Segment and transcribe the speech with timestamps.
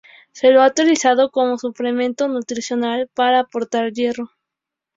[0.31, 4.31] Se lo ha utilizado como suplemento nutricional para aportar hierro.